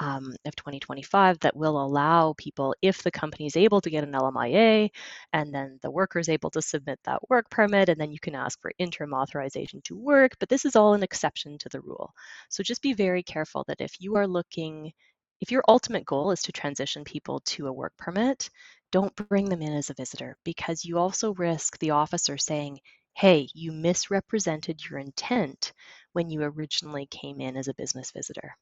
[0.00, 4.12] um, of 2025 that will allow people, if the company is able to get an
[4.12, 4.90] LMIA
[5.32, 8.34] and then the worker is able to submit that work permit, and then you can
[8.34, 10.32] ask for interim authorization to work.
[10.40, 12.12] But this is all an exception to the rule.
[12.48, 14.92] So just be very careful that if you are looking
[15.40, 18.50] if your ultimate goal is to transition people to a work permit,
[18.92, 22.80] don't bring them in as a visitor because you also risk the officer saying,
[23.14, 25.72] hey, you misrepresented your intent
[26.12, 28.56] when you originally came in as a business visitor.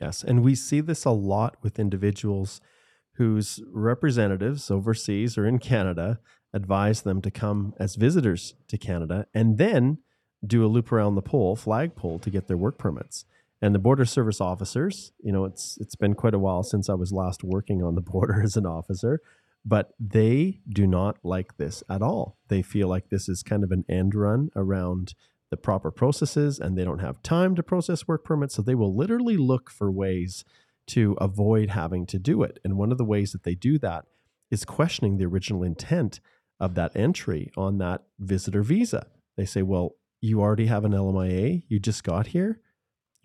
[0.00, 0.22] Yes.
[0.22, 2.60] And we see this a lot with individuals
[3.14, 6.20] whose representatives overseas or in Canada
[6.52, 9.98] advise them to come as visitors to Canada and then
[10.46, 13.24] do a loop around the pole, flagpole, to get their work permits
[13.60, 16.94] and the border service officers you know it's it's been quite a while since i
[16.94, 19.20] was last working on the border as an officer
[19.64, 22.38] but they do not like this at all.
[22.48, 25.14] They feel like this is kind of an end run around
[25.50, 28.54] the proper processes and they don't have time to process work permits.
[28.54, 30.44] So they will literally look for ways
[30.88, 32.58] to avoid having to do it.
[32.64, 34.06] And one of the ways that they do that
[34.50, 36.20] is questioning the original intent
[36.58, 39.06] of that entry on that visitor visa.
[39.36, 42.60] They say well you already have an lmia you just got here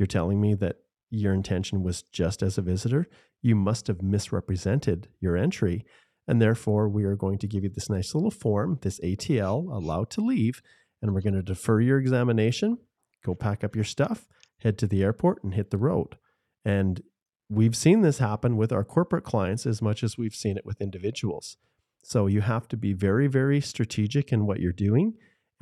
[0.03, 3.07] you're telling me that your intention was just as a visitor.
[3.41, 5.85] You must have misrepresented your entry.
[6.27, 10.09] And therefore, we are going to give you this nice little form, this ATL, allowed
[10.11, 10.61] to leave,
[11.01, 12.79] and we're going to defer your examination,
[13.23, 14.27] go pack up your stuff,
[14.59, 16.17] head to the airport, and hit the road.
[16.65, 17.01] And
[17.49, 20.81] we've seen this happen with our corporate clients as much as we've seen it with
[20.81, 21.55] individuals.
[22.03, 25.13] So you have to be very, very strategic in what you're doing.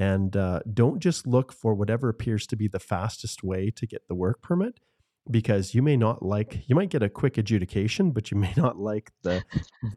[0.02, 4.08] And uh, don't just look for whatever appears to be the fastest way to get
[4.08, 4.80] the work permit
[5.30, 8.78] because you may not like you might get a quick adjudication but you may not
[8.80, 9.44] like the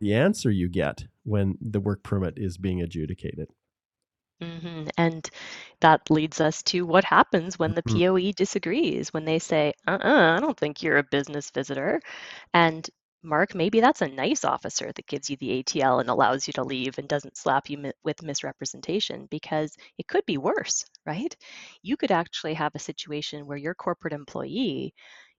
[0.01, 3.49] the answer you get when the work permit is being adjudicated
[4.43, 4.89] mm-hmm.
[4.99, 5.29] And
[5.81, 7.99] that leads us to what happens when the Mhm.
[7.99, 12.01] POE disagrees, when they say, uh-uh, I don't think you're a business visitor.
[12.55, 12.89] And
[13.25, 16.63] Mark, maybe that's a nice officer that gives you the ATL and allows you to
[16.63, 21.35] leave and doesn't slap you with misrepresentation because it could be worse, right?
[21.83, 24.95] You could actually have a situation where your corporate employee,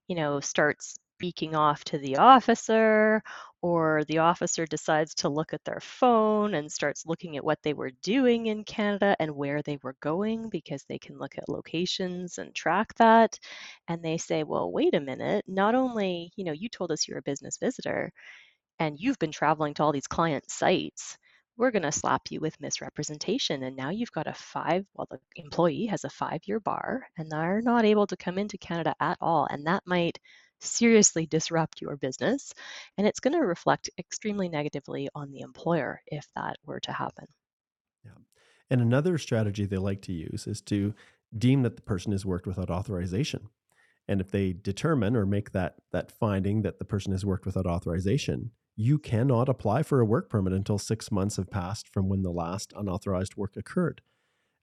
[0.08, 3.22] you know, starts speaking off to the officer
[3.62, 7.72] or the officer decides to look at their phone and starts looking at what they
[7.74, 12.38] were doing in Canada and where they were going because they can look at locations
[12.38, 13.38] and track that.
[13.88, 15.44] And they say well wait a minute.
[15.48, 18.12] Not only you know you told us you're a business visitor
[18.78, 21.18] and you've been traveling to all these client sites
[21.58, 25.18] we're going to slap you with misrepresentation and now you've got a five well the
[25.36, 29.16] employee has a five year bar and they're not able to come into canada at
[29.22, 29.46] all.
[29.50, 30.18] And that might
[30.60, 32.52] seriously disrupt your business
[32.96, 37.26] and it's going to reflect extremely negatively on the employer if that were to happen.
[38.04, 38.12] Yeah.
[38.70, 40.94] And another strategy they like to use is to
[41.36, 43.48] deem that the person has worked without authorization.
[44.08, 47.66] And if they determine or make that that finding that the person has worked without
[47.66, 52.22] authorization you cannot apply for a work permit until six months have passed from when
[52.22, 54.02] the last unauthorized work occurred.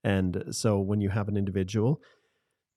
[0.04, 2.00] And so when you have an individual,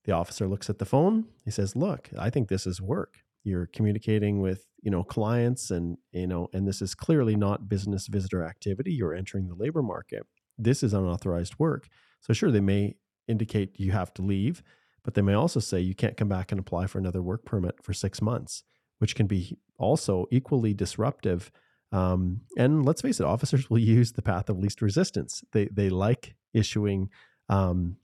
[0.07, 3.19] the officer looks at the phone, he says, Look, I think this is work.
[3.43, 8.07] You're communicating with, you know, clients and, you know, and this is clearly not business
[8.07, 8.91] visitor activity.
[8.91, 10.25] You're entering the labor market.
[10.57, 11.87] This is unauthorized work.
[12.21, 12.95] So sure, they may
[13.27, 14.63] indicate you have to leave,
[15.03, 17.83] but they may also say you can't come back and apply for another work permit
[17.83, 18.63] for six months
[18.99, 21.51] which can be also equally disruptive.
[21.91, 25.43] Um, and let's face it, officers will use the path of least resistance.
[25.51, 27.09] They they like issuing
[27.49, 27.97] um,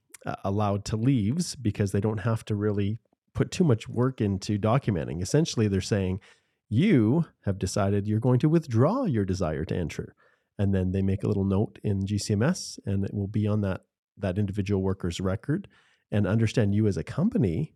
[0.44, 3.00] allowed to leaves because they don't have to really
[3.34, 5.22] put too much work into documenting.
[5.22, 6.20] Essentially, they're saying
[6.70, 10.16] you have decided you're going to withdraw your desire to enter,
[10.58, 13.82] and then they make a little note in GCMS, and it will be on that
[14.18, 15.68] that individual worker's record.
[16.12, 17.74] And understand you as a company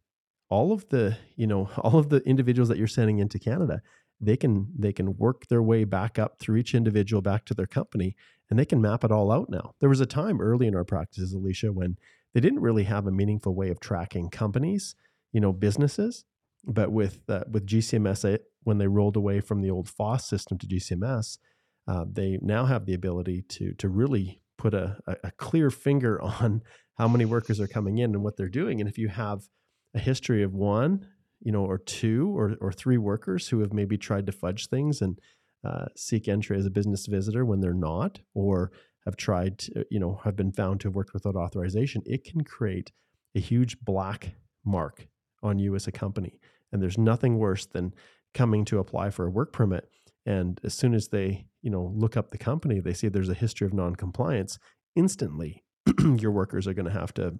[0.49, 3.81] all of the you know all of the individuals that you're sending into canada
[4.19, 7.67] they can they can work their way back up through each individual back to their
[7.67, 8.15] company
[8.49, 10.85] and they can map it all out now there was a time early in our
[10.85, 11.97] practices alicia when
[12.37, 14.93] they didn't really have a meaningful way of tracking companies
[15.33, 16.23] you know businesses
[16.65, 20.67] but with uh, with gcms when they rolled away from the old foss system to
[20.67, 21.39] gcms
[21.87, 26.61] uh, they now have the ability to to really put a, a clear finger on
[26.97, 28.81] how many workers are coming in and what they're doing.
[28.81, 29.47] And if you have
[29.93, 31.07] a history of one,
[31.39, 35.01] you know, or two or, or three workers who have maybe tried to fudge things
[35.01, 35.19] and
[35.63, 38.71] uh, seek entry as a business visitor when they're not, or
[39.05, 42.43] have tried to, you know, have been found to have worked without authorization, it can
[42.43, 42.91] create
[43.35, 45.07] a huge black mark
[45.41, 46.39] on you as a company.
[46.71, 47.93] And there's nothing worse than
[48.33, 49.89] coming to apply for a work permit.
[50.25, 53.33] And as soon as they, you know, look up the company, they see there's a
[53.33, 54.59] history of non-compliance.
[54.95, 55.63] Instantly,
[56.17, 57.39] your workers are going to have to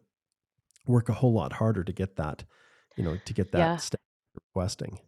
[0.88, 2.46] work a whole lot harder to get that,
[2.96, 4.00] you know, to get that yeah step
[4.36, 5.00] requesting.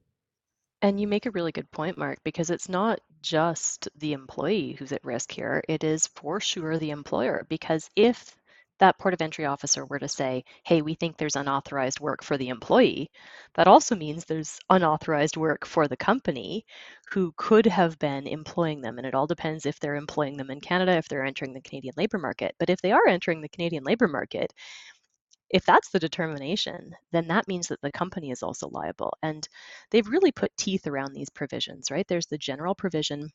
[0.82, 4.92] And you make a really good point mark because it's not just the employee who's
[4.92, 8.36] at risk here it is for sure the employer because if
[8.80, 12.38] that port of entry officer were to say, hey, we think there's unauthorized work for
[12.38, 13.12] the employee,
[13.56, 16.66] that also means there's unauthorized work for the company
[17.12, 18.98] who could have been employing them.
[18.98, 21.94] And it all depends if they're employing them in Canada, if they're entering the Canadian
[21.98, 22.56] labor market.
[22.58, 24.54] But if they are entering the Canadian labor market,
[25.50, 29.14] if that's the determination, then that means that the company is also liable.
[29.24, 29.48] And
[29.92, 32.08] they've really put teeth around these provisions, right?
[32.08, 33.30] There's the general provision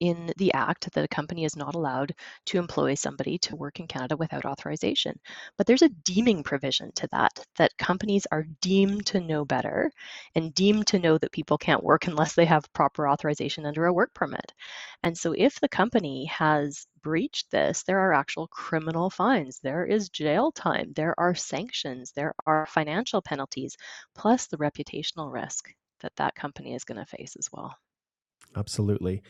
[0.00, 2.14] in the act that a company is not allowed
[2.46, 5.18] to employ somebody to work in Canada without authorization.
[5.56, 9.90] But there's a deeming provision to that, that companies are deemed to know better
[10.34, 13.92] and deemed to know that people can't work unless they have proper authorization under a
[13.92, 14.52] work permit.
[15.02, 20.10] And so if the company has breached this, there are actual criminal fines, there is
[20.10, 23.76] jail time, there are sanctions, there are financial penalties,
[24.14, 27.74] plus the reputational risk that that company is going to face as well.
[28.56, 29.22] Absolutely.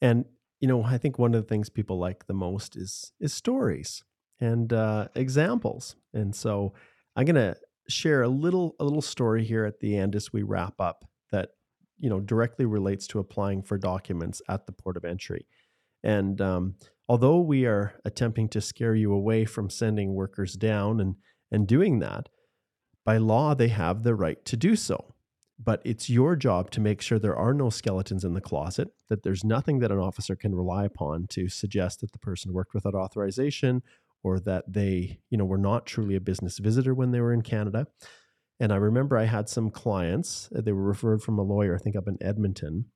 [0.00, 0.24] And
[0.60, 4.02] you know, I think one of the things people like the most is is stories
[4.40, 5.96] and uh, examples.
[6.12, 6.74] And so
[7.16, 7.56] I'm gonna
[7.88, 11.50] share a little a little story here at the end as we wrap up that
[11.98, 15.46] you know directly relates to applying for documents at the port of entry.
[16.02, 16.74] And um,
[17.08, 21.16] although we are attempting to scare you away from sending workers down and
[21.50, 22.28] and doing that,
[23.04, 25.14] by law they have the right to do so
[25.62, 29.22] but it's your job to make sure there are no skeletons in the closet, that
[29.22, 32.94] there's nothing that an officer can rely upon to suggest that the person worked without
[32.94, 33.82] authorization
[34.22, 37.42] or that they, you know, were not truly a business visitor when they were in
[37.42, 37.86] Canada.
[38.58, 41.78] And I remember I had some clients, uh, they were referred from a lawyer, I
[41.78, 42.86] think up in Edmonton,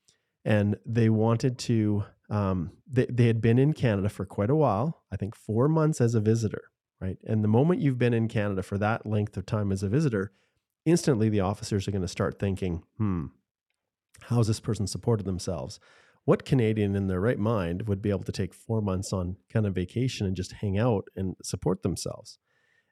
[0.45, 5.03] and they wanted to, um, they, they had been in Canada for quite a while,
[5.11, 6.65] I think four months as a visitor,
[7.01, 7.17] right?
[7.25, 10.33] And the moment you've been in Canada for that length of time as a visitor,
[10.85, 13.27] instantly the officers are going to start thinking, hmm,
[14.23, 15.81] how's this person supported themselves?
[16.25, 19.67] What Canadian in their right mind would be able to take four months on kind
[19.67, 22.39] of vacation and just hang out and support themselves?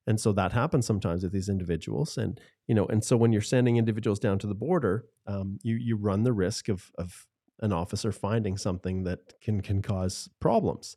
[0.07, 2.19] And so that happens sometimes with these individuals.
[2.19, 5.77] And, you know, and so when you're sending individuals down to the border, um, you,
[5.77, 7.27] you run the risk of, of
[7.61, 10.97] an officer finding something that can, can cause problems.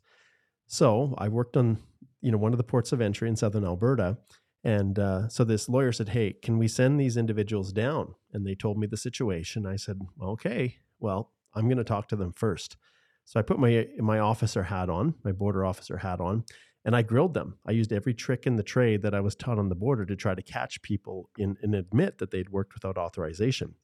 [0.66, 1.78] So I worked on,
[2.20, 4.18] you know, one of the ports of entry in Southern Alberta
[4.64, 8.14] and uh, so this lawyer said, Hey, can we send these individuals down?
[8.32, 9.66] And they told me the situation.
[9.66, 12.76] I said, Okay, well, I'm going to talk to them first.
[13.24, 16.44] So I put my my officer hat on, my border officer hat on,
[16.84, 17.58] and I grilled them.
[17.66, 20.16] I used every trick in the trade that I was taught on the border to
[20.16, 23.74] try to catch people in, and admit that they'd worked without authorization.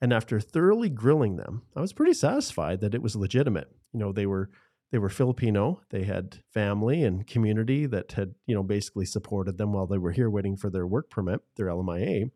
[0.00, 3.68] And after thoroughly grilling them, I was pretty satisfied that it was legitimate.
[3.92, 4.50] You know, they were
[4.92, 5.80] they were Filipino.
[5.90, 10.12] They had family and community that had, you know, basically supported them while they were
[10.12, 12.30] here waiting for their work permit, their LMIA.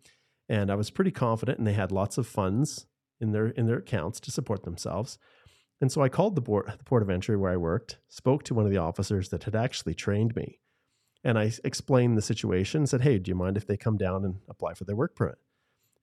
[0.49, 2.87] And I was pretty confident and they had lots of funds
[3.21, 5.19] in their in their accounts to support themselves.
[5.83, 8.55] And so I called the port, the port of entry where I worked, spoke to
[8.55, 10.59] one of the officers that had actually trained me.
[11.23, 14.25] And I explained the situation and said, Hey, do you mind if they come down
[14.25, 15.37] and apply for their work permit?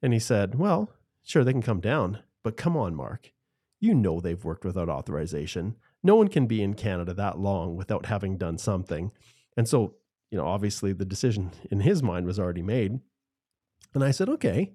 [0.04, 0.92] And he said, Well,
[1.24, 3.32] sure, they can come down, but come on, Mark.
[3.80, 8.06] You know they've worked without authorization no one can be in Canada that long without
[8.08, 9.12] having done something.
[9.56, 9.96] And so,
[10.30, 13.00] you know, obviously the decision in his mind was already made.
[13.94, 14.74] And I said, okay,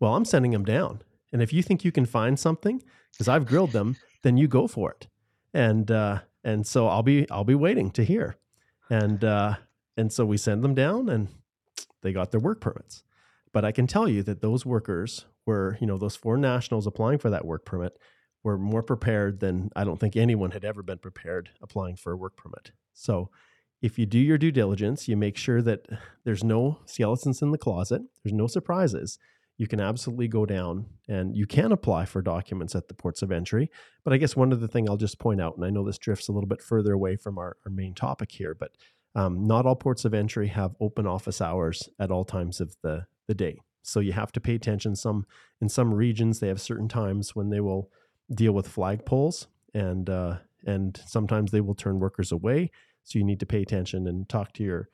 [0.00, 1.02] well, I'm sending them down.
[1.32, 4.66] And if you think you can find something, because I've grilled them, then you go
[4.66, 5.08] for it.
[5.54, 8.36] And uh, and so I'll be I'll be waiting to hear.
[8.90, 9.56] And uh,
[9.96, 11.28] and so we send them down, and
[12.02, 13.02] they got their work permits.
[13.52, 17.18] But I can tell you that those workers were, you know, those four nationals applying
[17.18, 17.98] for that work permit
[18.42, 22.16] were more prepared than I don't think anyone had ever been prepared applying for a
[22.16, 22.72] work permit.
[22.94, 23.30] So
[23.82, 25.86] if you do your due diligence, you make sure that
[26.24, 29.18] there's no skeletons in the closet, there's no surprises.
[29.56, 33.32] You can absolutely go down and you can apply for documents at the ports of
[33.32, 33.70] entry.
[34.04, 36.28] But I guess one other thing I'll just point out, and I know this drifts
[36.28, 38.70] a little bit further away from our, our main topic here, but
[39.16, 43.06] um, not all ports of entry have open office hours at all times of the,
[43.26, 43.58] the day.
[43.82, 44.94] So you have to pay attention.
[44.94, 45.26] Some
[45.60, 47.90] in some regions they have certain times when they will
[48.32, 52.70] deal with flagpoles and uh, and sometimes they will turn workers away.
[53.04, 54.88] So you need to pay attention and talk to your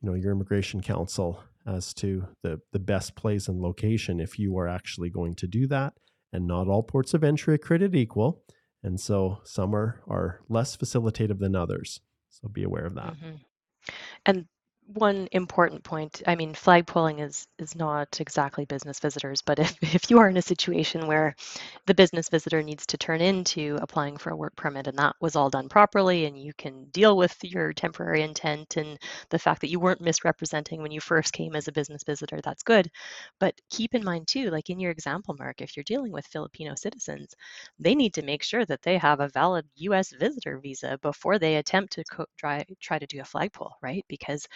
[0.00, 4.56] you know your immigration counsel as to the the best place and location if you
[4.58, 5.94] are actually going to do that.
[6.32, 8.42] And not all ports of entry are created equal,
[8.82, 12.00] and so some are are less facilitative than others.
[12.30, 13.14] So be aware of that.
[13.14, 13.36] Mm-hmm.
[14.26, 14.46] And
[14.94, 20.10] one important point i mean flagpoling is is not exactly business visitors but if, if
[20.10, 21.34] you are in a situation where
[21.86, 25.36] the business visitor needs to turn into applying for a work permit and that was
[25.36, 28.98] all done properly and you can deal with your temporary intent and
[29.30, 32.62] the fact that you weren't misrepresenting when you first came as a business visitor that's
[32.62, 32.90] good.
[33.40, 36.74] But keep in mind too like in your example mark if you're dealing with filipino
[36.74, 37.34] citizens
[37.78, 41.56] they need to make sure that they have a valid us visitor visa before they
[41.56, 44.04] attempt to co- try, try to do a flag flagpole right?
[44.08, 44.46] Because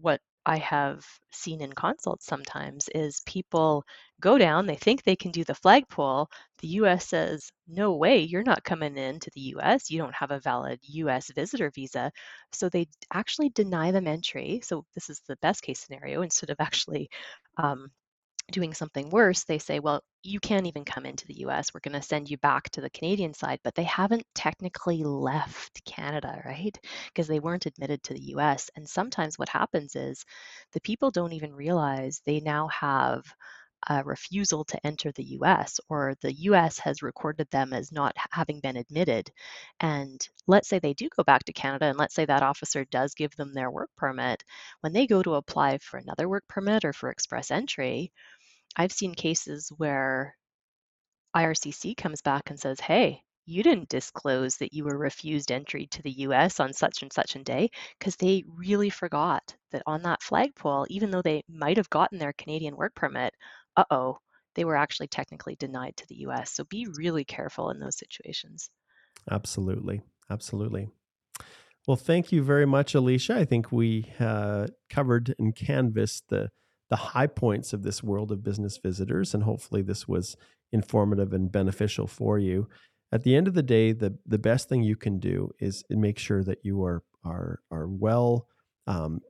[0.00, 3.84] what I have seen in consults sometimes is people
[4.20, 6.28] go down, they think they can do the flagpole.
[6.60, 9.90] The US says, no way, you're not coming into the US.
[9.90, 12.12] You don't have a valid US visitor visa.
[12.52, 14.60] So they actually deny them entry.
[14.62, 17.08] So this is the best case scenario instead of actually
[17.56, 17.90] um,
[18.52, 21.72] doing something worse, they say, well, you can't even come into the US.
[21.72, 23.60] We're going to send you back to the Canadian side.
[23.62, 26.76] But they haven't technically left Canada, right?
[27.08, 28.70] Because they weren't admitted to the US.
[28.76, 30.24] And sometimes what happens is
[30.72, 33.24] the people don't even realize they now have
[33.88, 38.60] a refusal to enter the US, or the US has recorded them as not having
[38.60, 39.30] been admitted.
[39.80, 43.14] And let's say they do go back to Canada, and let's say that officer does
[43.14, 44.42] give them their work permit.
[44.80, 48.12] When they go to apply for another work permit or for express entry,
[48.76, 50.36] I've seen cases where
[51.34, 56.02] IRCC comes back and says, hey, you didn't disclose that you were refused entry to
[56.02, 60.22] the US on such and such a day because they really forgot that on that
[60.22, 63.32] flagpole, even though they might have gotten their Canadian work permit,
[63.76, 64.18] uh oh,
[64.56, 66.52] they were actually technically denied to the US.
[66.52, 68.68] So be really careful in those situations.
[69.30, 70.02] Absolutely.
[70.28, 70.88] Absolutely.
[71.86, 73.36] Well, thank you very much, Alicia.
[73.36, 76.50] I think we uh, covered and canvassed the
[76.90, 80.36] the high points of this world of business visitors, and hopefully this was
[80.72, 82.68] informative and beneficial for you.
[83.12, 86.18] At the end of the day, the the best thing you can do is make
[86.18, 88.48] sure that you are are are well,
[88.86, 89.20] um,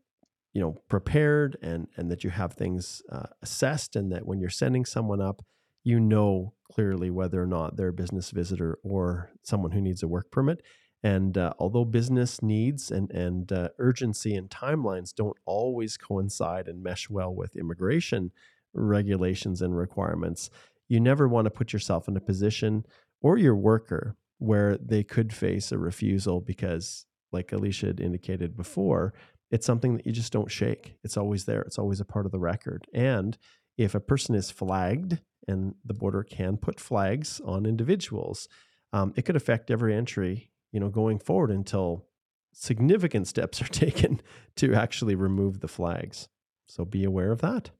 [0.53, 4.51] you know, prepared and and that you have things uh, assessed, and that when you're
[4.51, 5.43] sending someone up,
[5.85, 10.09] you know clearly whether or not they're a business visitor or someone who needs a
[10.09, 10.63] work permit.
[11.07, 16.83] And uh, although business needs and and uh, urgency and timelines don't always coincide and
[16.83, 18.33] mesh well with immigration
[18.75, 20.51] regulations and requirements,
[20.89, 22.85] you never want to put yourself in a position
[23.23, 29.15] or your worker where they could face a refusal because, like Alicia had indicated before,
[29.53, 30.97] it's something that you just don't shake.
[31.05, 31.63] It's always there.
[31.63, 32.85] It's always a part of the record.
[32.93, 33.39] And
[33.79, 38.49] if a person is flagged, and the border can put flags on individuals,
[38.93, 42.05] um, it could affect every entry you know, going forward until
[42.53, 44.21] significant steps are taken
[44.57, 46.29] to actually remove the flags.
[46.67, 47.71] So be aware of that.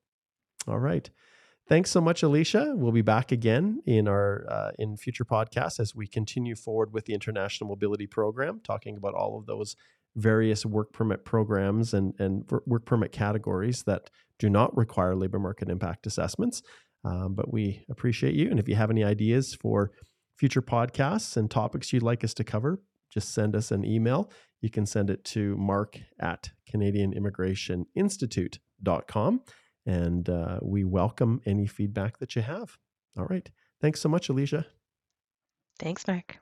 [0.67, 1.11] All right.
[1.69, 2.73] Thanks so much, Alicia.
[2.75, 7.05] We'll be back again in our uh, in future podcasts as we continue forward with
[7.05, 9.77] the International Mobility Program, talking about all of those
[10.15, 15.69] various work permit programs and and work permit categories that do not require labor market
[15.69, 16.63] impact assessments.
[17.05, 19.91] Um, but we appreciate you, and if you have any ideas for
[20.37, 22.81] future podcasts and topics you'd like us to cover,
[23.11, 24.31] just send us an email.
[24.61, 29.41] You can send it to mark at CanadianImmigrationInstitute.com.
[29.87, 32.77] And uh, we welcome any feedback that you have.
[33.17, 33.49] All right.
[33.81, 34.67] Thanks so much, Alicia.
[35.79, 36.39] Thanks, Mark.